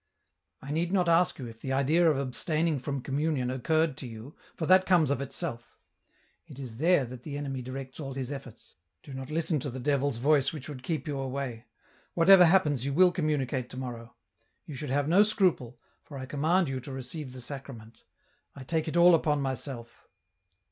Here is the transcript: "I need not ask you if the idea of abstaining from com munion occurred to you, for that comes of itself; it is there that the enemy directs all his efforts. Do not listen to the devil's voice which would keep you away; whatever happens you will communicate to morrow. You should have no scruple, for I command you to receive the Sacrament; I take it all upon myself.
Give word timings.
"I 0.63 0.71
need 0.71 0.91
not 0.91 1.07
ask 1.07 1.37
you 1.37 1.45
if 1.45 1.59
the 1.61 1.73
idea 1.73 2.09
of 2.09 2.17
abstaining 2.17 2.79
from 2.79 3.03
com 3.03 3.19
munion 3.19 3.53
occurred 3.53 3.97
to 3.97 4.07
you, 4.07 4.35
for 4.55 4.65
that 4.65 4.87
comes 4.87 5.11
of 5.11 5.21
itself; 5.21 5.77
it 6.47 6.57
is 6.57 6.77
there 6.77 7.05
that 7.05 7.21
the 7.21 7.37
enemy 7.37 7.61
directs 7.61 7.99
all 7.99 8.15
his 8.15 8.31
efforts. 8.31 8.77
Do 9.03 9.13
not 9.13 9.29
listen 9.29 9.59
to 9.59 9.69
the 9.69 9.79
devil's 9.79 10.17
voice 10.17 10.51
which 10.51 10.67
would 10.67 10.81
keep 10.81 11.07
you 11.07 11.19
away; 11.19 11.65
whatever 12.15 12.45
happens 12.45 12.83
you 12.83 12.93
will 12.93 13.11
communicate 13.11 13.69
to 13.69 13.77
morrow. 13.77 14.15
You 14.65 14.73
should 14.73 14.89
have 14.89 15.07
no 15.07 15.21
scruple, 15.21 15.77
for 16.01 16.17
I 16.17 16.25
command 16.25 16.67
you 16.67 16.79
to 16.79 16.91
receive 16.91 17.31
the 17.33 17.39
Sacrament; 17.41 18.01
I 18.55 18.63
take 18.63 18.87
it 18.87 18.97
all 18.97 19.13
upon 19.13 19.39
myself. 19.39 20.07